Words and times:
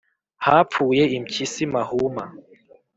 hapfuye 0.45 1.03
Impyisi 1.17 1.61
mahuma 1.73 2.23